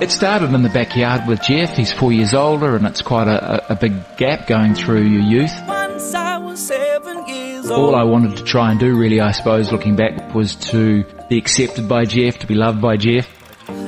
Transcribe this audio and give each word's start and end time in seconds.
It 0.00 0.10
started 0.10 0.54
in 0.54 0.62
the 0.62 0.70
backyard 0.70 1.28
with 1.28 1.42
Jeff. 1.42 1.76
He's 1.76 1.92
four 1.92 2.10
years 2.10 2.32
older, 2.32 2.74
and 2.74 2.86
it's 2.86 3.02
quite 3.02 3.28
a, 3.28 3.70
a 3.70 3.76
big 3.76 3.92
gap 4.16 4.46
going 4.46 4.74
through 4.74 5.02
your 5.02 5.20
youth. 5.20 5.52
Once 5.68 6.14
I 6.14 6.38
was 6.38 6.58
seven 6.58 7.28
years 7.28 7.70
All. 7.70 7.94
I 7.94 8.04
wanted 8.04 8.38
to 8.38 8.44
try 8.44 8.70
and 8.70 8.80
do, 8.80 8.96
really, 8.96 9.20
I 9.20 9.32
suppose, 9.32 9.70
looking 9.70 9.96
back, 9.96 10.34
was 10.34 10.54
to 10.70 11.04
be 11.28 11.36
accepted 11.36 11.86
by 11.86 12.06
Jeff, 12.06 12.38
to 12.38 12.46
be 12.46 12.54
loved 12.54 12.80
by 12.80 12.96
Jeff. 12.96 13.28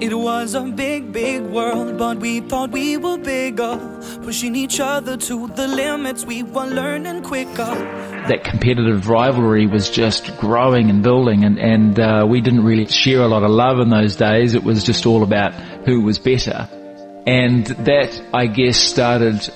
It 0.00 0.12
was 0.12 0.54
a 0.54 0.62
big, 0.62 1.12
big 1.12 1.42
world, 1.42 1.96
but 1.98 2.18
we 2.18 2.40
thought 2.40 2.70
we 2.70 2.96
were 2.96 3.16
bigger. 3.16 3.78
Pushing 4.22 4.56
each 4.56 4.80
other 4.80 5.16
to 5.16 5.46
the 5.46 5.68
limits, 5.68 6.24
we 6.24 6.42
were 6.42 6.66
learning 6.66 7.22
quicker. 7.22 7.74
That 8.28 8.42
competitive 8.42 9.08
rivalry 9.08 9.66
was 9.66 9.88
just 9.90 10.36
growing 10.38 10.90
and 10.90 11.02
building, 11.02 11.44
and, 11.44 11.58
and 11.60 12.00
uh, 12.00 12.26
we 12.28 12.40
didn't 12.40 12.64
really 12.64 12.86
share 12.86 13.20
a 13.20 13.28
lot 13.28 13.44
of 13.44 13.50
love 13.50 13.78
in 13.78 13.90
those 13.90 14.16
days. 14.16 14.54
It 14.54 14.64
was 14.64 14.82
just 14.82 15.06
all 15.06 15.22
about 15.22 15.54
who 15.86 16.00
was 16.00 16.18
better. 16.18 16.68
And 17.26 17.64
that, 17.66 18.20
I 18.34 18.46
guess, 18.46 18.76
started 18.76 19.48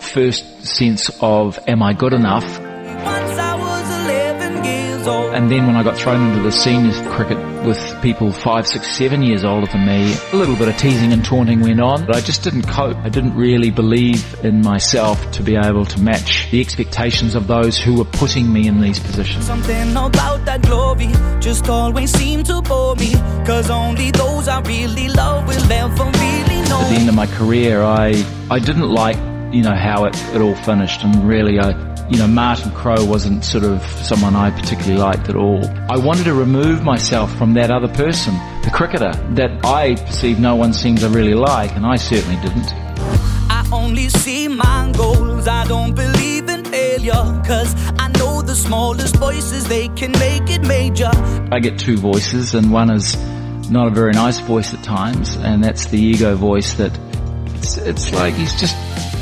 first 0.00 0.64
sense 0.64 1.10
of, 1.20 1.58
am 1.68 1.82
I 1.82 1.92
good 1.92 2.14
enough? 2.14 2.44
Once 2.44 3.38
I 3.38 3.54
was 3.54 4.06
11 4.06 4.64
years 4.64 5.06
old. 5.06 5.34
And 5.34 5.50
then 5.50 5.66
when 5.66 5.76
I 5.76 5.82
got 5.82 5.98
thrown 5.98 6.30
into 6.30 6.42
the 6.42 6.52
seniors 6.52 7.00
cricket 7.02 7.55
with 7.66 8.00
people 8.00 8.32
five, 8.32 8.66
six, 8.66 8.96
seven 8.96 9.22
years 9.22 9.44
older 9.44 9.66
than 9.66 9.84
me, 9.84 10.14
a 10.32 10.36
little 10.36 10.56
bit 10.56 10.68
of 10.68 10.76
teasing 10.76 11.12
and 11.12 11.24
taunting 11.24 11.60
went 11.60 11.80
on, 11.80 12.06
but 12.06 12.14
I 12.14 12.20
just 12.20 12.44
didn't 12.44 12.62
cope. 12.62 12.96
I 12.98 13.08
didn't 13.08 13.34
really 13.34 13.70
believe 13.70 14.44
in 14.44 14.62
myself 14.62 15.30
to 15.32 15.42
be 15.42 15.56
able 15.56 15.84
to 15.84 16.00
match 16.00 16.48
the 16.50 16.60
expectations 16.60 17.34
of 17.34 17.48
those 17.48 17.76
who 17.76 17.98
were 17.98 18.04
putting 18.04 18.52
me 18.52 18.68
in 18.68 18.80
these 18.80 19.00
positions. 19.00 19.46
Something 19.46 19.90
about 19.90 20.44
that 20.44 20.62
glory 20.62 21.08
just 21.40 21.68
always 21.68 22.12
seemed 22.12 22.46
to 22.46 22.62
bore 22.62 22.94
me. 22.96 23.12
Cause 23.44 23.68
only 23.68 24.12
those 24.12 24.46
I 24.46 24.60
really 24.60 25.08
love 25.08 25.48
will 25.48 25.72
ever 25.72 26.04
really 26.04 26.68
know. 26.68 26.80
At 26.80 26.90
the 26.90 26.96
end 27.00 27.08
of 27.08 27.16
my 27.16 27.26
career, 27.26 27.82
I, 27.82 28.24
I 28.48 28.60
didn't 28.60 28.88
like, 28.88 29.16
you 29.52 29.62
know, 29.62 29.74
how 29.74 30.04
it, 30.04 30.16
it 30.34 30.40
all 30.40 30.54
finished 30.54 31.02
and 31.02 31.28
really 31.28 31.58
I, 31.58 31.95
you 32.08 32.18
know, 32.18 32.28
Martin 32.28 32.70
Crowe 32.70 33.04
wasn't 33.04 33.44
sort 33.44 33.64
of 33.64 33.82
someone 33.82 34.36
I 34.36 34.50
particularly 34.50 34.98
liked 34.98 35.28
at 35.28 35.34
all. 35.34 35.64
I 35.90 35.96
wanted 35.96 36.24
to 36.24 36.34
remove 36.34 36.84
myself 36.84 37.34
from 37.36 37.54
that 37.54 37.70
other 37.70 37.88
person, 37.88 38.34
the 38.62 38.70
cricketer, 38.72 39.12
that 39.34 39.64
I 39.64 39.96
perceive 39.96 40.38
no 40.38 40.54
one 40.54 40.72
seemed 40.72 41.00
to 41.00 41.08
really 41.08 41.34
like, 41.34 41.74
and 41.74 41.84
I 41.84 41.96
certainly 41.96 42.36
didn't. 42.36 42.72
I 43.50 43.68
only 43.72 44.08
see 44.08 44.46
my 44.46 44.92
goals. 44.96 45.48
I 45.48 45.66
don't 45.66 45.94
believe 45.94 46.48
in 46.48 46.64
failure. 46.64 47.42
Cause 47.44 47.74
I 47.98 48.08
know 48.18 48.40
the 48.40 48.54
smallest 48.54 49.16
voices, 49.16 49.66
they 49.68 49.88
can 49.88 50.12
make 50.12 50.48
it 50.48 50.62
major. 50.62 51.10
I 51.50 51.58
get 51.58 51.76
two 51.76 51.96
voices, 51.96 52.54
and 52.54 52.70
one 52.70 52.90
is 52.90 53.16
not 53.68 53.88
a 53.88 53.90
very 53.90 54.12
nice 54.12 54.38
voice 54.38 54.72
at 54.72 54.84
times, 54.84 55.36
and 55.36 55.62
that's 55.62 55.86
the 55.86 55.98
ego 55.98 56.36
voice 56.36 56.74
that 56.74 56.96
it's, 57.56 57.78
it's 57.78 58.12
like 58.12 58.34
he's 58.34 58.54
just 58.60 58.76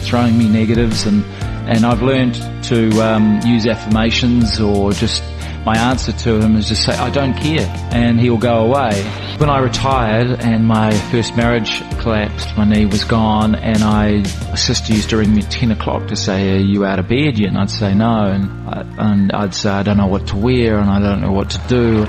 throwing 0.06 0.36
me 0.36 0.50
negatives, 0.50 1.06
and, 1.06 1.24
and 1.66 1.86
I've 1.86 2.02
learned 2.02 2.34
to 2.68 2.90
um, 3.02 3.40
use 3.44 3.66
affirmations 3.66 4.60
or 4.60 4.92
just 4.92 5.22
my 5.64 5.78
answer 5.78 6.12
to 6.12 6.40
him 6.40 6.56
is 6.56 6.68
just 6.68 6.84
say, 6.84 6.94
I 6.94 7.08
don't 7.08 7.34
care, 7.34 7.66
and 7.90 8.20
he'll 8.20 8.36
go 8.36 8.66
away. 8.66 9.02
When 9.38 9.48
I 9.48 9.60
retired 9.60 10.40
and 10.40 10.66
my 10.66 10.92
first 11.10 11.36
marriage 11.36 11.80
collapsed, 12.00 12.54
my 12.56 12.64
knee 12.64 12.84
was 12.84 13.04
gone, 13.04 13.54
and 13.54 13.82
I, 13.82 14.18
my 14.18 14.56
sister 14.56 14.92
used 14.92 15.08
to 15.10 15.16
ring 15.16 15.34
me 15.34 15.42
at 15.42 15.50
10 15.50 15.70
o'clock 15.70 16.08
to 16.08 16.16
say, 16.16 16.56
are 16.56 16.60
you 16.60 16.84
out 16.84 16.98
of 16.98 17.08
bed 17.08 17.38
yet? 17.38 17.48
And 17.48 17.58
I'd 17.58 17.70
say 17.70 17.94
no, 17.94 18.26
and, 18.26 18.68
I, 18.68 18.80
and 18.98 19.32
I'd 19.32 19.54
say, 19.54 19.70
I 19.70 19.82
don't 19.82 19.96
know 19.96 20.06
what 20.06 20.26
to 20.28 20.36
wear, 20.36 20.78
and 20.78 20.90
I 20.90 21.00
don't 21.00 21.22
know 21.22 21.32
what 21.32 21.50
to 21.50 21.60
do 21.68 22.06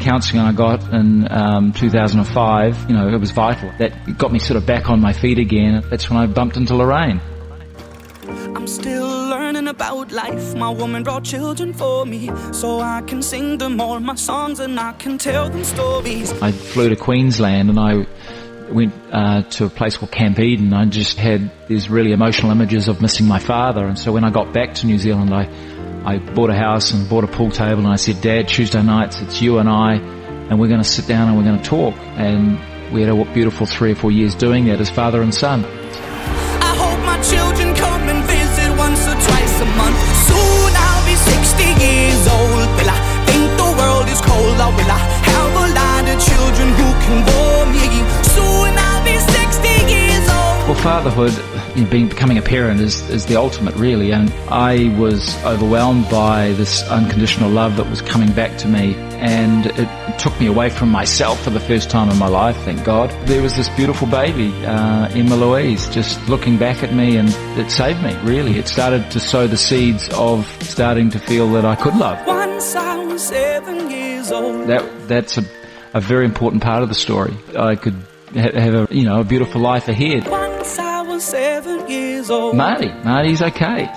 counselling 0.00 0.42
I 0.42 0.52
got 0.52 0.94
in 0.94 1.30
um, 1.30 1.72
2005, 1.72 2.88
you 2.88 2.96
know, 2.96 3.08
it 3.08 3.20
was 3.20 3.32
vital. 3.32 3.70
That 3.78 4.16
got 4.16 4.32
me 4.32 4.38
sort 4.38 4.56
of 4.56 4.64
back 4.64 4.88
on 4.88 4.98
my 4.98 5.12
feet 5.12 5.38
again. 5.38 5.84
That's 5.90 6.08
when 6.08 6.18
I 6.18 6.26
bumped 6.26 6.56
into 6.56 6.74
Lorraine. 6.74 7.20
I'm 8.60 8.66
still 8.66 9.08
learning 9.08 9.68
about 9.68 10.12
life. 10.12 10.54
My 10.54 10.68
woman 10.68 11.02
brought 11.02 11.24
children 11.24 11.72
for 11.72 12.04
me. 12.04 12.30
So 12.52 12.80
I 12.80 13.00
can 13.00 13.22
sing 13.22 13.56
them 13.56 13.80
all 13.80 13.98
my 14.00 14.16
songs 14.16 14.60
and 14.60 14.78
I 14.78 14.92
can 14.92 15.16
tell 15.16 15.48
them 15.48 15.64
stories. 15.64 16.30
I 16.42 16.52
flew 16.52 16.90
to 16.90 16.96
Queensland 16.96 17.70
and 17.70 17.80
I 17.80 18.06
went 18.70 18.92
uh, 19.10 19.44
to 19.52 19.64
a 19.64 19.70
place 19.70 19.96
called 19.96 20.12
Camp 20.12 20.38
Eden. 20.38 20.74
I 20.74 20.84
just 20.84 21.16
had 21.16 21.50
these 21.68 21.88
really 21.88 22.12
emotional 22.12 22.52
images 22.52 22.86
of 22.88 23.00
missing 23.00 23.26
my 23.26 23.38
father. 23.38 23.86
And 23.86 23.98
so 23.98 24.12
when 24.12 24.24
I 24.24 24.30
got 24.30 24.52
back 24.52 24.74
to 24.74 24.86
New 24.86 24.98
Zealand, 24.98 25.32
I, 25.32 25.48
I 26.04 26.18
bought 26.18 26.50
a 26.50 26.54
house 26.54 26.92
and 26.92 27.08
bought 27.08 27.24
a 27.24 27.28
pool 27.28 27.50
table 27.50 27.78
and 27.78 27.88
I 27.88 27.96
said, 27.96 28.20
Dad, 28.20 28.48
Tuesday 28.48 28.82
nights, 28.82 29.22
it's 29.22 29.40
you 29.40 29.56
and 29.56 29.70
I, 29.70 29.94
and 29.94 30.60
we're 30.60 30.68
going 30.68 30.82
to 30.82 30.88
sit 30.88 31.06
down 31.06 31.28
and 31.28 31.38
we're 31.38 31.44
going 31.44 31.62
to 31.62 31.64
talk. 31.66 31.94
And 31.96 32.92
we 32.92 33.00
had 33.00 33.08
a 33.08 33.24
beautiful 33.32 33.64
three 33.64 33.92
or 33.92 33.96
four 33.96 34.12
years 34.12 34.34
doing 34.34 34.66
that 34.66 34.82
as 34.82 34.90
father 34.90 35.22
and 35.22 35.34
son. 35.34 35.64
Fatherhood, 50.80 51.32
you 51.76 51.84
know, 51.84 51.90
being 51.90 52.08
becoming 52.08 52.38
a 52.38 52.42
parent 52.42 52.80
is, 52.80 53.08
is 53.10 53.26
the 53.26 53.36
ultimate, 53.36 53.74
really. 53.74 54.12
And 54.12 54.30
I 54.48 54.96
was 54.98 55.36
overwhelmed 55.44 56.08
by 56.10 56.52
this 56.52 56.82
unconditional 56.88 57.50
love 57.50 57.76
that 57.76 57.88
was 57.90 58.00
coming 58.00 58.32
back 58.32 58.56
to 58.58 58.68
me, 58.68 58.94
and 59.20 59.66
it, 59.66 59.78
it 59.78 60.18
took 60.18 60.38
me 60.40 60.46
away 60.46 60.70
from 60.70 60.88
myself 60.88 61.42
for 61.42 61.50
the 61.50 61.60
first 61.60 61.90
time 61.90 62.08
in 62.08 62.16
my 62.18 62.28
life. 62.28 62.56
Thank 62.58 62.82
God. 62.84 63.10
There 63.26 63.42
was 63.42 63.54
this 63.56 63.68
beautiful 63.70 64.06
baby, 64.06 64.52
uh, 64.64 65.08
Emma 65.10 65.36
Louise, 65.36 65.86
just 65.90 66.26
looking 66.28 66.56
back 66.56 66.82
at 66.82 66.94
me, 66.94 67.18
and 67.18 67.28
it 67.58 67.70
saved 67.70 68.02
me. 68.02 68.16
Really, 68.22 68.58
it 68.58 68.66
started 68.66 69.10
to 69.10 69.20
sow 69.20 69.46
the 69.46 69.58
seeds 69.58 70.08
of 70.14 70.46
starting 70.62 71.10
to 71.10 71.18
feel 71.18 71.50
that 71.52 71.66
I 71.66 71.76
could 71.76 71.96
love. 71.96 72.26
Once 72.26 72.74
I 72.74 73.04
was 73.04 73.22
seven 73.28 73.90
years 73.90 74.32
old. 74.32 74.66
That 74.68 75.08
that's 75.08 75.36
a, 75.36 75.44
a 75.92 76.00
very 76.00 76.24
important 76.24 76.62
part 76.62 76.82
of 76.82 76.88
the 76.88 76.94
story. 76.94 77.34
I 77.54 77.76
could 77.76 77.96
have 78.34 78.74
a 78.74 78.88
you 78.90 79.04
know 79.04 79.20
a 79.20 79.24
beautiful 79.24 79.60
life 79.60 79.88
ahead. 79.88 80.26
Marty, 82.30 82.92
Marty's 83.02 83.42
okay. 83.42 83.88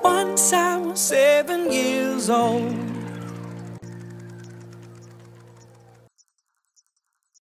Once 0.00 0.52
I 0.52 0.76
was 0.76 1.00
seven 1.00 1.72
years 1.72 2.30
old. 2.30 2.95